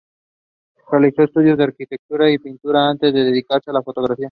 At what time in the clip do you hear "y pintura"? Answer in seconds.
2.31-2.89